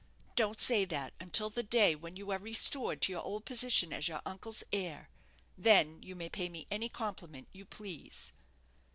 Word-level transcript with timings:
"Don't 0.35 0.59
say 0.59 0.83
that 0.85 1.13
until 1.19 1.51
the 1.51 1.61
day 1.61 1.93
when 1.93 2.15
you 2.17 2.31
are 2.31 2.39
restored 2.39 3.03
to 3.03 3.11
your 3.11 3.21
old 3.21 3.45
position 3.45 3.93
as 3.93 4.07
your 4.07 4.19
uncle's 4.25 4.63
heir. 4.73 5.11
Then 5.55 6.01
you 6.01 6.15
may 6.15 6.27
pay 6.27 6.49
me 6.49 6.65
any 6.71 6.89
compliment 6.89 7.49
you 7.51 7.65
please." 7.65 8.33